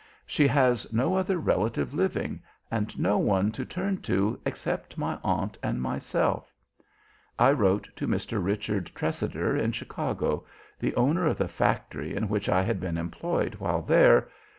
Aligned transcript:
She 0.25 0.47
has 0.47 0.91
no 0.91 1.13
other 1.13 1.37
relative 1.37 1.93
living, 1.93 2.41
and 2.71 2.97
no 2.97 3.19
one 3.19 3.51
to 3.51 3.63
turn 3.63 4.01
to 4.01 4.41
except 4.47 4.97
my 4.97 5.19
aunt 5.23 5.59
and 5.61 5.79
myself. 5.79 6.51
I 7.37 7.51
wrote 7.51 7.87
to 7.97 8.07
Mr. 8.07 8.43
Richard 8.43 8.89
Tressider 8.95 9.55
in 9.55 9.71
Chicago, 9.73 10.43
the 10.79 10.95
owner 10.95 11.27
of 11.27 11.37
the 11.37 11.47
factory 11.47 12.15
in 12.15 12.29
which 12.29 12.49
I 12.49 12.63
had 12.63 12.79
been 12.79 12.97
employed 12.97 13.53
while 13.59 13.83
there. 13.83 14.27